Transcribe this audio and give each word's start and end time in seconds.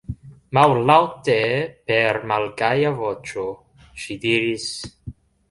Mallaŭte, 0.57 1.35
per 1.91 2.19
malgaja 2.33 2.95
voĉo 3.03 3.45
ŝi 4.07 4.19
diris: 4.27 4.67